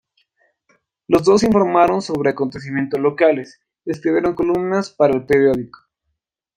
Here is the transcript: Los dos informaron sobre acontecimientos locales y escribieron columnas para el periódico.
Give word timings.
Los 1.07 1.25
dos 1.25 1.43
informaron 1.43 2.01
sobre 2.01 2.31
acontecimientos 2.31 2.99
locales 2.99 3.59
y 3.85 3.91
escribieron 3.91 4.33
columnas 4.33 4.89
para 4.89 5.13
el 5.13 5.27
periódico. 5.27 5.79